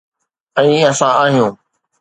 ۽ 0.55 0.59
اسان 0.89 1.13
آهيون. 1.21 1.53